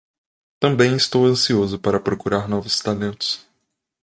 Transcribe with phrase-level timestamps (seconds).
[0.59, 3.45] Também estou ansioso para procurar novos talentos.